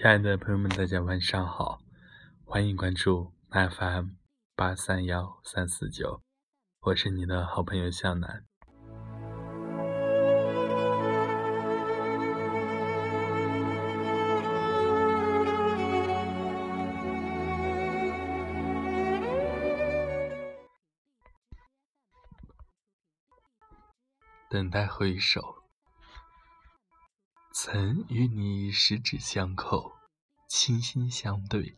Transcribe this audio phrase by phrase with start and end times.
[0.00, 1.82] 亲爱的朋友们，大家晚上好，
[2.46, 4.12] 欢迎关注 FM
[4.56, 6.22] 八三幺三四九，
[6.80, 8.46] 我是你的好朋友向南。
[24.48, 25.56] 等待回首，
[27.52, 29.92] 曾与你十指相扣，
[30.50, 31.76] 倾心相对，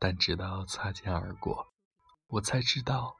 [0.00, 1.72] 但直到擦肩而过，
[2.26, 3.18] 我才知道，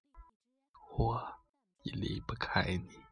[0.97, 1.39] 我
[1.85, 3.05] 已离不开你。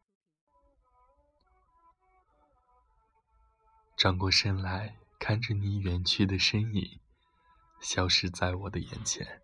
[3.97, 7.01] 转过身来，看着你远去的身影，
[7.81, 9.41] 消失在我的眼前，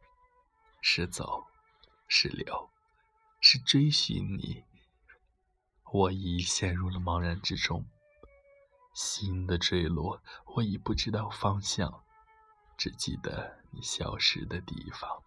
[0.80, 1.47] 是走，
[2.09, 2.69] 是留，
[3.41, 4.64] 是追寻你。
[5.92, 7.87] 我已陷入了茫然之中，
[8.95, 10.23] 心的坠落，
[10.55, 12.03] 我已不知道方向，
[12.77, 15.23] 只记得你消失的地方。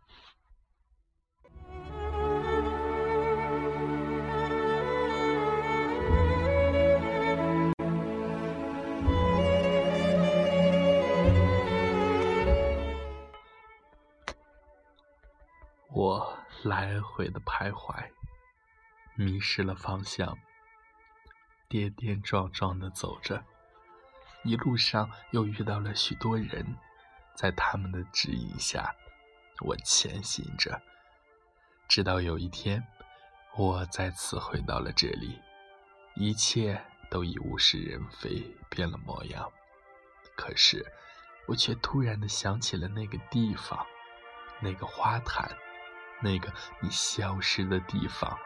[15.90, 18.12] 我来回的徘徊，
[19.16, 20.38] 迷失了方向。
[21.68, 23.44] 跌跌撞撞的走着，
[24.46, 26.64] 一路上又遇到了许多人，
[27.34, 28.96] 在他们的指引下，
[29.66, 30.80] 我前行着，
[31.88, 32.86] 直到有一天，
[33.58, 35.42] 我再次回到了这里，
[36.16, 36.80] 一切
[37.10, 39.52] 都已物是人非，变了模样。
[40.38, 40.86] 可是，
[41.48, 43.84] 我却突然的想起了那个地方，
[44.62, 45.50] 那个花坛，
[46.22, 48.38] 那个你消失的地方。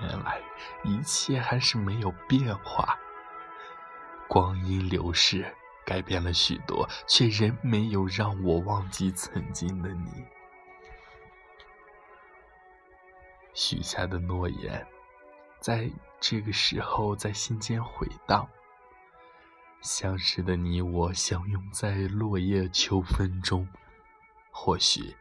[0.00, 0.40] 原来
[0.84, 2.98] 一切还是没有变化，
[4.30, 5.44] 光阴流逝，
[5.84, 10.24] 改变了许多，却仍没有让我忘记曾经的你。
[13.54, 14.86] 许下的诺言，
[15.58, 15.90] 在
[16.20, 18.48] 这个时候在心间回荡。
[19.80, 23.66] 相识的你我相拥在落叶秋风中，
[24.52, 25.16] 或许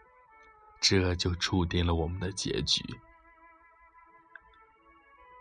[0.79, 2.83] 这就注定了我们的结局。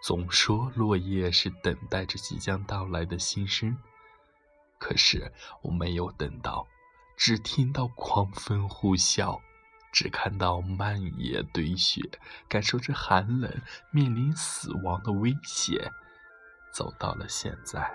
[0.00, 3.76] 总说落叶是等待着即将到来的新生，
[4.78, 5.32] 可是
[5.62, 6.66] 我没有等到，
[7.16, 9.40] 只听到狂风呼啸，
[9.92, 12.00] 只看到漫野堆雪，
[12.48, 13.60] 感受着寒冷，
[13.90, 15.90] 面临死亡的威胁，
[16.72, 17.92] 走到了现在。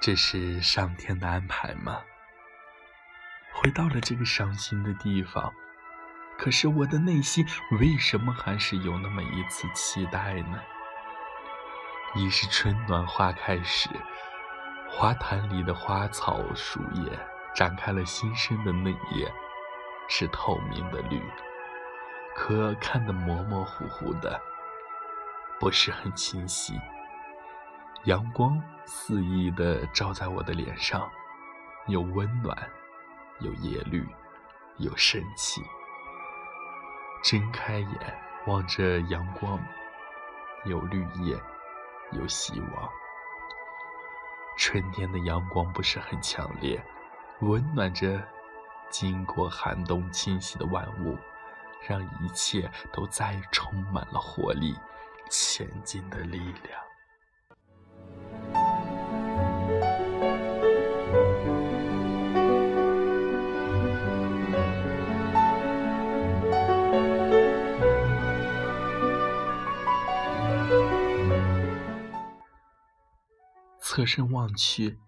[0.00, 2.00] 这是上天的安排吗？
[3.52, 5.52] 回到了这个伤心的地方，
[6.38, 7.46] 可是我的内心
[7.78, 10.58] 为什么还是有那么一丝期待呢？
[12.14, 13.90] 已是春暖花开时，
[14.88, 17.18] 花坛里的花草树叶
[17.54, 19.30] 展开了新生的嫩叶，
[20.08, 21.22] 是透明的绿，
[22.34, 24.40] 可看得模模糊糊的，
[25.58, 26.80] 不是很清晰。
[28.04, 31.10] 阳光肆意地照在我的脸上，
[31.86, 32.56] 有温暖，
[33.40, 34.08] 有叶绿，
[34.78, 35.62] 有生气。
[37.22, 39.62] 睁开眼望着阳光，
[40.64, 41.38] 有绿叶，
[42.12, 42.90] 有希望。
[44.56, 46.82] 春天的阳光不是很强烈，
[47.40, 48.18] 温暖着
[48.88, 51.18] 经过寒冬侵袭的万物，
[51.86, 54.74] 让一切都再充满了活力，
[55.28, 56.89] 前进的力量。
[73.90, 75.00] 侧身望去，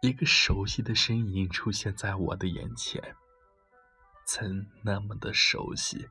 [0.00, 3.14] 一个熟悉的身影出现在我的眼前，
[4.24, 6.08] 曾那么的熟悉，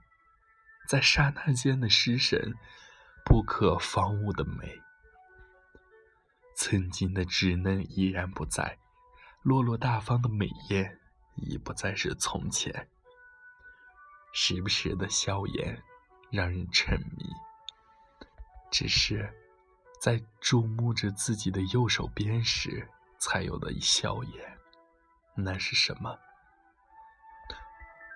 [0.87, 2.53] 在刹那间的失神，
[3.25, 4.79] 不可方物的美，
[6.55, 8.77] 曾经的稚嫩依然不在，
[9.41, 10.99] 落落大方的美艳
[11.35, 12.89] 已不再是从前，
[14.33, 15.81] 时不时的笑颜
[16.29, 17.25] 让人沉迷，
[18.69, 19.35] 只是。
[20.01, 22.89] 在注目着自己的右手边时，
[23.19, 24.57] 才有的笑颜，
[25.36, 26.18] 那是什么？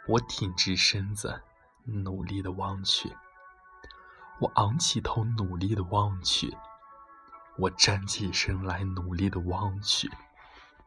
[0.07, 1.43] 我挺直身子，
[1.83, 3.09] 努力的望去；
[4.39, 6.49] 我昂起头，努力的望去；
[7.55, 10.09] 我站起身来，努力的望去。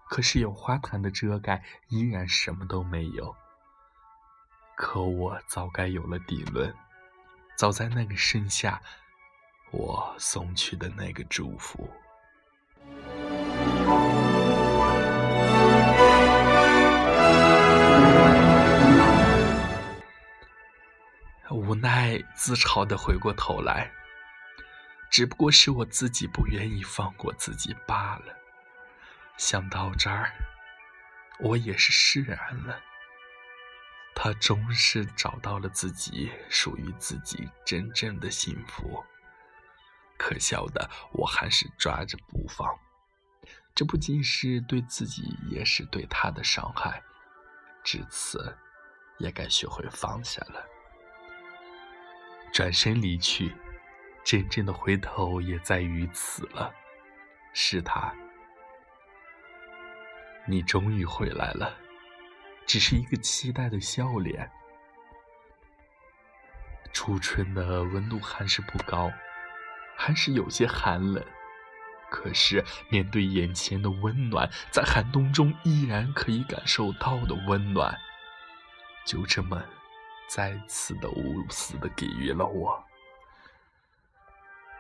[0.08, 3.36] 可是有花坛的遮盖，依然什么都没有。
[4.76, 6.74] 可我早该有了底论，
[7.56, 8.82] 早在那个盛夏，
[9.70, 11.88] 我送去的那个祝福。
[21.50, 23.90] 无奈自嘲的回过头来，
[25.10, 28.34] 只不过是我自己不愿意放过自己罢了。
[29.36, 30.32] 想到这儿，
[31.40, 32.80] 我也是释然了。
[34.14, 39.04] 他终是找到了自己属于自己真正的幸福。
[40.18, 42.68] 可笑的，我还是抓着不放。
[43.74, 47.00] 这不仅是对自己，也是对他的伤害。
[47.84, 48.56] 至此，
[49.18, 50.66] 也该学会放下了。
[52.52, 53.54] 转身离去，
[54.24, 56.74] 真正的回头也在于此了。
[57.54, 58.12] 是他。
[60.46, 61.76] 你终于回来了，
[62.66, 64.50] 只是一个期待的笑脸。
[66.92, 69.12] 初春的温度还是不高，
[69.98, 71.22] 还是有些寒冷。
[72.08, 77.98] 可是面对眼前的温暖，在寒冬中依然可以感受到的温暖，
[79.04, 79.62] 就这么
[80.26, 82.82] 再次的无私的给予了我，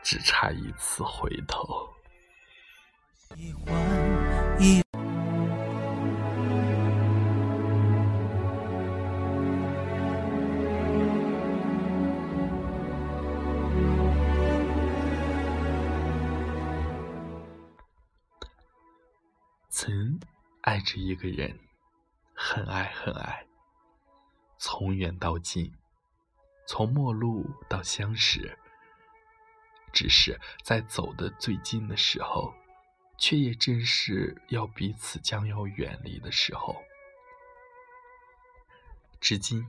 [0.02, 1.92] 只差一次回头。
[20.88, 21.58] 着一个人，
[22.32, 23.46] 很爱很爱，
[24.56, 25.70] 从远到近，
[26.66, 28.58] 从陌路到相识。
[29.92, 32.54] 只是在走的最近的时候，
[33.18, 36.74] 却也正是要彼此将要远离的时候。
[39.20, 39.68] 至今，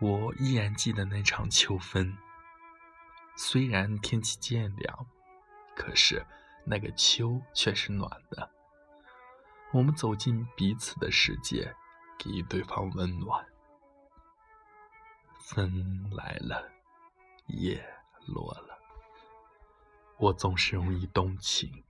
[0.00, 2.16] 我依然记得那场秋分。
[3.36, 5.06] 虽然天气渐凉，
[5.74, 6.24] 可是
[6.64, 8.55] 那个秋却是暖的。
[9.76, 11.70] 我们走进彼此的世界，
[12.16, 13.46] 给予对方温暖。
[15.38, 16.66] 风来了，
[17.48, 17.86] 叶
[18.24, 18.78] 落了。
[20.16, 21.84] 我总是容易动情，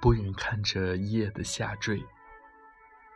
[0.00, 2.02] 不忍看着叶的下坠。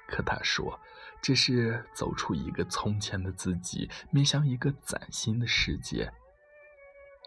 [0.07, 0.79] 可他说，
[1.23, 6.13] 这是走出一个从前的自己，面向一个崭新的世界。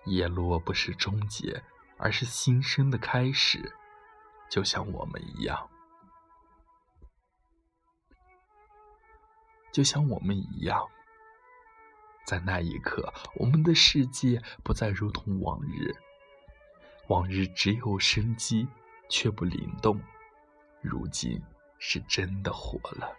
[0.05, 1.63] 叶落不是终结，
[1.97, 3.73] 而是新生的开始，
[4.47, 5.67] 就像我们一样。
[9.75, 10.87] 就像我们一样，
[12.25, 15.93] 在那一刻，我们的世界不再如同往日，
[17.07, 18.65] 往日只有生机
[19.09, 19.99] 却不灵动，
[20.79, 21.43] 如今
[21.77, 23.13] 是真的活了。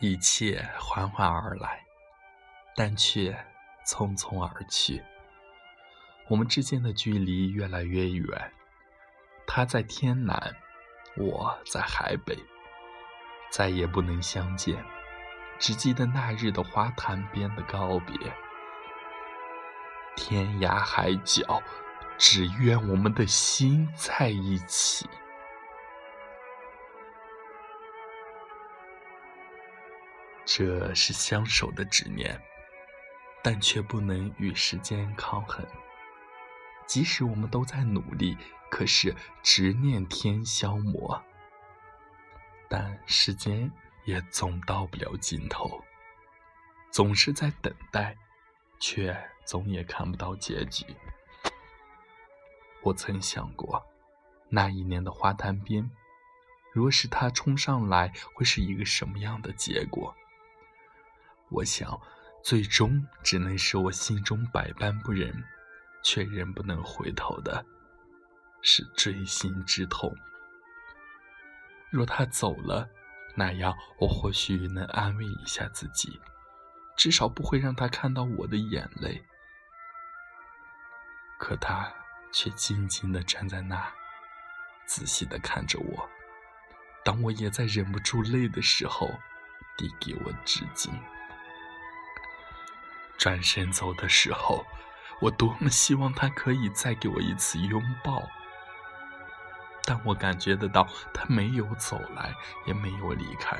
[0.00, 1.83] 一切缓缓而来。
[2.76, 3.36] 但却
[3.86, 5.02] 匆匆而去，
[6.28, 8.52] 我们之间的距离越来越远。
[9.46, 10.56] 他在天南，
[11.16, 12.36] 我在海北，
[13.50, 14.84] 再也不能相见。
[15.58, 18.16] 只记得那日的花坛边的告别，
[20.16, 21.62] 天涯海角，
[22.18, 25.08] 只愿我们的心在一起。
[30.44, 32.40] 这是相守的执念。
[33.44, 35.62] 但却不能与时间抗衡。
[36.86, 38.38] 即使我们都在努力，
[38.70, 41.22] 可是执念天消磨。
[42.70, 43.70] 但时间
[44.06, 45.84] 也总到不了尽头，
[46.90, 48.16] 总是在等待，
[48.80, 50.86] 却总也看不到结局。
[52.82, 53.84] 我曾想过，
[54.48, 55.90] 那一年的花坛边，
[56.72, 60.14] 若是他冲上来，会是一个什么样的结果？
[61.50, 62.00] 我想。
[62.44, 65.32] 最终只能是我心中百般不忍，
[66.02, 67.64] 却仍不能回头的，
[68.60, 70.14] 是锥心之痛。
[71.88, 72.86] 若他走了，
[73.34, 76.20] 那样我或许能安慰一下自己，
[76.98, 79.24] 至少不会让他看到我的眼泪。
[81.38, 81.90] 可他
[82.30, 83.90] 却静静地站在那，
[84.84, 86.10] 仔细地看着我。
[87.02, 89.08] 当我也在忍不住泪的时候，
[89.78, 90.90] 递给我纸巾。
[93.24, 94.66] 转身走的时候，
[95.18, 98.22] 我多么希望他可以再给我一次拥抱，
[99.82, 102.34] 但我感觉得到他没有走来，
[102.66, 103.56] 也没有离开。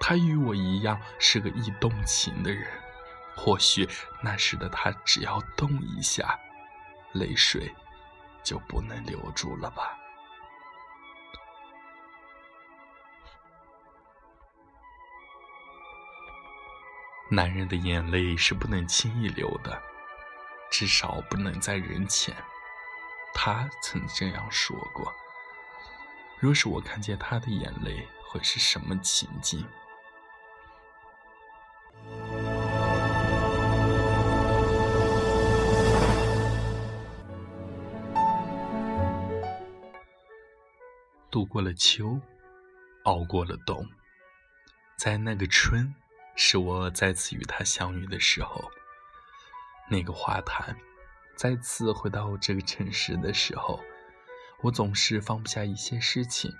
[0.00, 2.66] 他与我一样是个易动情的人，
[3.36, 3.88] 或许
[4.20, 6.36] 那时的他只要动一下，
[7.12, 7.72] 泪水
[8.42, 9.96] 就不能留住了吧。
[17.32, 19.80] 男人的眼泪是不能轻易流的，
[20.68, 22.34] 至少不能在人前。
[23.32, 25.14] 他曾这样说过。
[26.40, 29.64] 若是我看见他的眼泪，会是什么情景？
[41.30, 42.18] 度过了秋，
[43.04, 43.86] 熬过了冬，
[44.98, 45.94] 在那个春，
[46.34, 48.70] 是我再次与他相遇的时候。
[49.88, 50.76] 那个花坛，
[51.36, 53.80] 再次回到这个城市的时候。
[54.62, 56.54] 我总是放不下一些事情，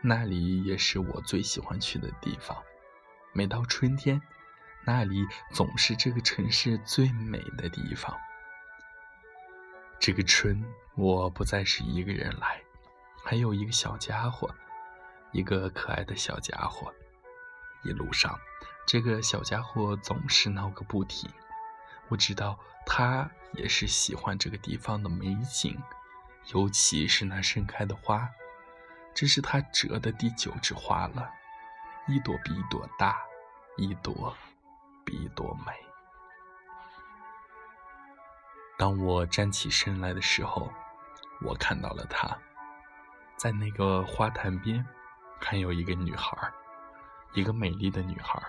[0.00, 2.56] 那里也是我最喜欢去的地方。
[3.32, 4.22] 每到春天，
[4.84, 8.16] 那里总是这个城市最美的地方。
[9.98, 12.62] 这个春，我不再是一个人来，
[13.24, 14.48] 还有一个小家伙，
[15.32, 16.94] 一个可爱的小家伙。
[17.82, 18.38] 一路上，
[18.90, 21.30] 这个小家伙总是闹个不停。
[22.08, 25.80] 我知道他也是喜欢这个地方的美景。
[26.52, 28.28] 尤其是那盛开的花，
[29.14, 31.30] 这是他折的第九枝花了，
[32.08, 33.16] 一朵比一朵大，
[33.76, 34.36] 一朵
[35.04, 35.72] 比一朵美。
[38.76, 40.68] 当我站起身来的时候，
[41.42, 42.36] 我看到了他，
[43.36, 44.84] 在那个花坛边，
[45.40, 46.36] 还有一个女孩，
[47.34, 48.42] 一个美丽的女孩。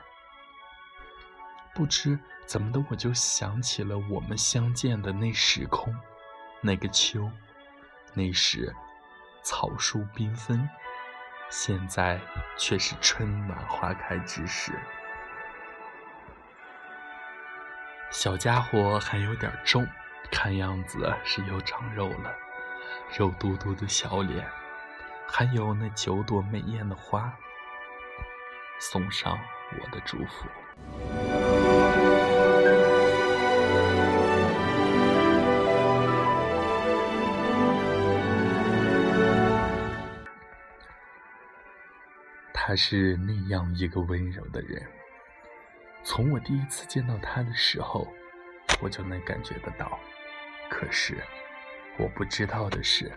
[1.73, 5.95] 不知怎么的，我就想起了我们相见的那时空，
[6.61, 7.31] 那个秋。
[8.13, 8.75] 那时，
[9.41, 10.69] 草树缤纷，
[11.49, 12.19] 现在
[12.57, 14.73] 却是春暖花开之时。
[18.09, 19.87] 小家伙还有点重，
[20.29, 22.35] 看样子是又长肉了，
[23.17, 24.45] 肉嘟嘟的小脸，
[25.25, 27.33] 还有那九朵美艳的花，
[28.77, 29.39] 送上
[29.79, 31.30] 我的祝福。
[42.53, 44.81] 他是那样一个温柔的人，
[46.03, 48.07] 从我第一次见到他的时候，
[48.81, 49.99] 我就能感觉得到。
[50.69, 51.17] 可是，
[51.97, 53.11] 我不知道的是，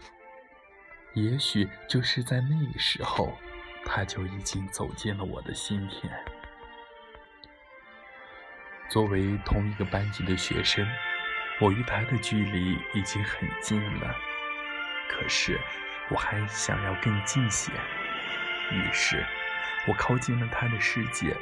[1.12, 3.32] 也许就是在那个时候，
[3.84, 6.12] 他就已经走进了我的心田。
[8.94, 10.86] 作为同一个班级的学生，
[11.60, 14.14] 我与他的距离已经很近了。
[15.08, 15.58] 可是，
[16.10, 17.72] 我还想要更近些，
[18.70, 19.26] 于是。
[19.88, 21.36] 我靠近了他的世界，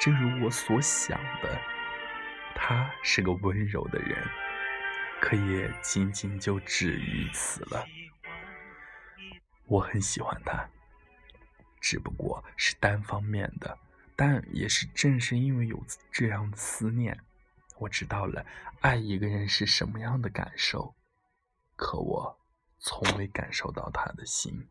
[0.00, 1.60] 正如我所想的，
[2.54, 4.26] 他是个温柔的人，
[5.20, 7.86] 可也仅仅就止于此了。
[9.66, 10.66] 我很喜欢他，
[11.78, 13.78] 只不过是单方面的，
[14.16, 17.20] 但也是正是因为有这样思念，
[17.78, 18.46] 我知道了
[18.80, 20.94] 爱一个人是什么样的感受，
[21.76, 22.38] 可我
[22.78, 24.66] 从未感受到他的心。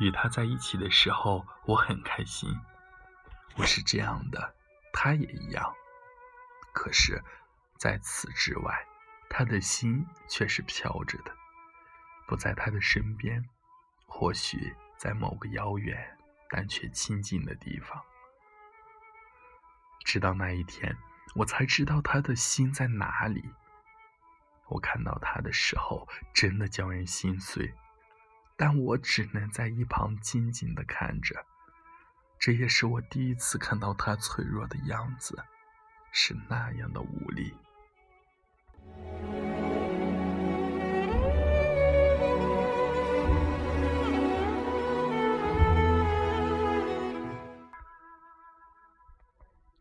[0.00, 2.50] 与他在一起的时候，我很开心。
[3.56, 4.54] 我是这样的，
[4.92, 5.72] 他也一样。
[6.74, 7.22] 可是，
[7.84, 8.86] 在此之外，
[9.28, 11.30] 他的心却是飘着的，
[12.26, 13.46] 不在他的身边，
[14.06, 16.16] 或许在某个遥远
[16.48, 18.02] 但却亲近的地方。
[20.02, 20.96] 直到那一天，
[21.34, 23.44] 我才知道他的心在哪里。
[24.68, 27.74] 我看到他的时候，真的叫人心碎。
[28.56, 31.44] 但我只能在一旁静静的看着，
[32.38, 35.44] 这也是我第一次看到他脆弱的样子，
[36.12, 37.54] 是那样的无力。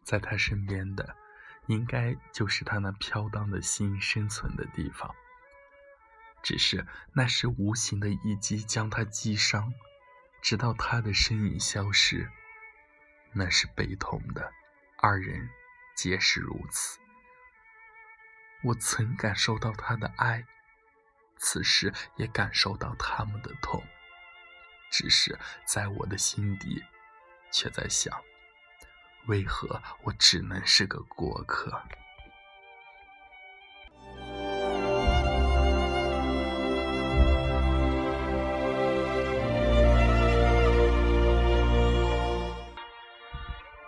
[0.04, 1.16] 在他身边的，
[1.66, 5.16] 应该就是他那飘荡的心生存的地方。
[6.44, 9.74] 只是那时无形的一击将他击伤，
[10.42, 12.30] 直到他的身影消失。
[13.32, 14.52] 那是悲痛的，
[14.98, 15.50] 二人
[15.96, 17.00] 皆是如此。
[18.64, 20.46] 我曾感受到他的爱
[21.38, 23.84] 此时也感受到他们的痛
[24.90, 26.82] 只是在我的心底
[27.52, 28.18] 却在想
[29.26, 31.82] 为何我只能是个过客？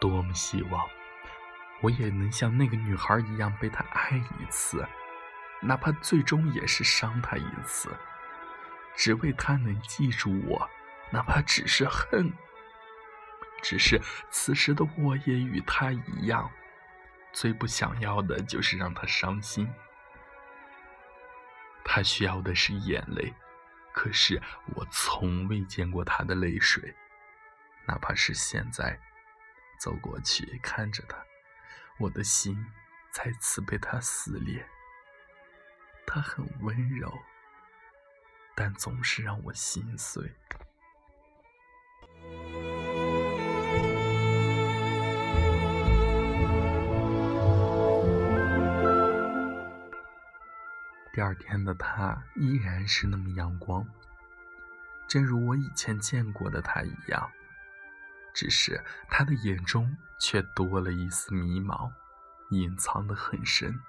[0.01, 0.87] 多么希望
[1.81, 4.87] 我也能像那个女孩一样被他爱一次，
[5.61, 7.89] 哪怕最终也是伤他一次，
[8.95, 10.69] 只为他能记住我，
[11.11, 12.31] 哪怕只是恨。
[13.61, 16.49] 只是此时的我也与他一样，
[17.33, 19.67] 最不想要的就是让他伤心。
[21.83, 23.33] 他需要的是眼泪，
[23.93, 24.41] 可是
[24.75, 26.95] 我从未见过他的泪水，
[27.87, 28.99] 哪怕是现在。
[29.77, 31.17] 走过去看着他，
[31.97, 32.57] 我的心
[33.11, 34.67] 再次被他撕裂。
[36.05, 37.11] 他很温柔，
[38.53, 40.31] 但总是让我心碎。
[51.13, 53.87] 第二天的他依然是那么阳光，
[55.07, 57.31] 正如我以前见过的他一样。
[58.35, 61.89] 只是他的眼中却多了一丝迷茫，
[62.49, 63.81] 隐藏的很深，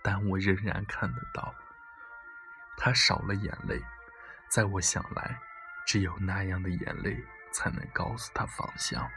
[0.00, 1.52] 但我仍然看得到。
[2.76, 3.82] 他少了眼泪，
[4.48, 5.38] 在我想来，
[5.84, 9.10] 只有那样的眼泪才能告诉他方向。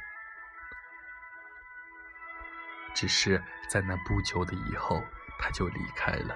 [2.96, 5.02] 只是在那不久的以后，
[5.40, 6.36] 他就离开了，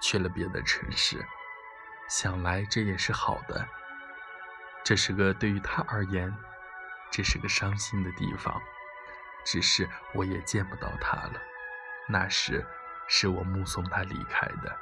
[0.00, 1.22] 去了别的城市。
[2.08, 3.68] 想来这也是好的，
[4.82, 6.34] 这是个对于他而言。
[7.10, 8.60] 这是个伤心的地方，
[9.44, 11.40] 只是我也见不到他了。
[12.08, 12.64] 那时
[13.08, 14.78] 是我目送他离开的，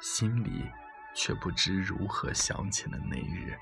[0.00, 0.70] 心里
[1.14, 3.58] 却不知如何想起了那日，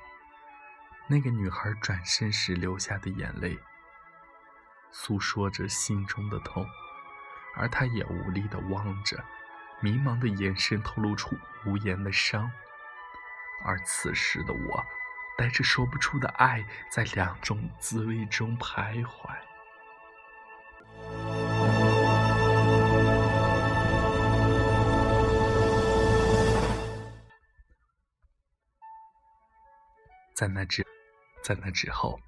[1.06, 3.58] 那个女孩转身时流下的眼泪，
[4.90, 6.66] 诉说着心中的痛，
[7.56, 9.22] 而他也无力地望着，
[9.80, 12.50] 迷茫的眼神透露出无言的伤，
[13.64, 14.84] 而此时的我。
[15.38, 19.32] 带着说不出的爱，在两种滋味中徘徊。
[30.34, 30.84] 在那之，
[31.40, 32.18] 在那之后，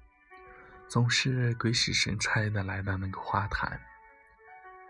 [0.87, 3.77] 总是鬼使神差的来到那个花坛。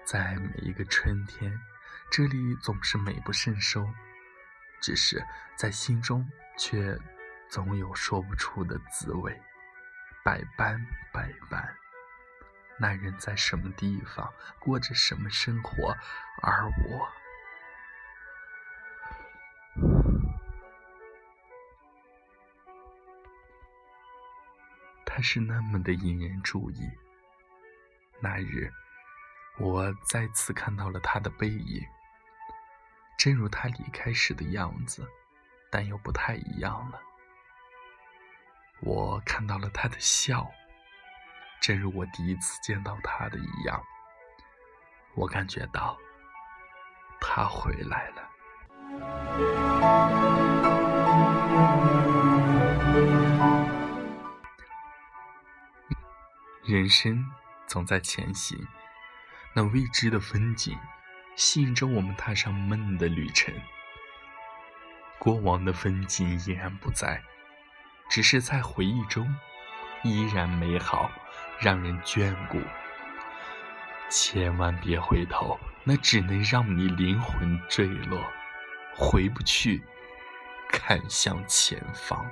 [0.06, 1.60] 在每一个春天，
[2.12, 3.84] 这里总是美不胜收，
[4.80, 6.96] 只是在心中却。
[7.52, 9.38] 总有说不出的滋味，
[10.24, 11.76] 百般百般。
[12.80, 15.94] 那人在什么地方，过着什么生活，
[16.42, 17.12] 而我，
[25.06, 26.90] 他是那么的引人注意。
[28.22, 28.72] 那日，
[29.60, 31.86] 我再次看到了他的背影，
[33.20, 35.06] 正如他离开时的样子，
[35.70, 37.11] 但又不太一样了。
[38.84, 40.50] 我看到了他的笑，
[41.62, 43.80] 正如我第一次见到他的一样。
[45.14, 45.96] 我感觉到
[47.20, 48.28] 他回来了。
[56.64, 57.24] 人生
[57.68, 58.68] 总在前行，
[59.54, 60.76] 那未知的风景
[61.36, 63.54] 吸引着我们踏上梦的旅程。
[65.20, 67.22] 过往的风景依然不在。
[68.12, 69.34] 只是在回忆中，
[70.04, 71.10] 依然美好，
[71.62, 72.60] 让人眷顾。
[74.10, 78.22] 千万别回头，那只能让你灵魂坠落，
[78.94, 79.82] 回不去，
[80.70, 82.30] 看向前方。